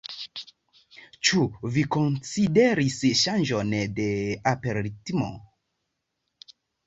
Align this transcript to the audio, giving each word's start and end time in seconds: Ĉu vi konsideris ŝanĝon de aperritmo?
Ĉu 1.29 1.41
vi 1.75 1.83
konsideris 1.95 2.97
ŝanĝon 3.21 3.75
de 4.01 4.07
aperritmo? 4.55 5.29